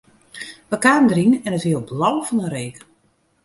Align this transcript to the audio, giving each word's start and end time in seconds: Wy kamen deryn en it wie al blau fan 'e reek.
Wy 0.69 0.77
kamen 0.85 1.07
deryn 1.09 1.33
en 1.47 1.55
it 1.57 1.65
wie 1.65 1.77
al 1.79 1.87
blau 1.91 2.15
fan 2.27 2.41
'e 2.41 2.47
reek. 2.55 2.77